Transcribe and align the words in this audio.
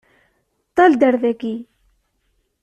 Ṭṭal-d 0.69 1.01
ar 1.07 1.15
daki! 1.21 1.55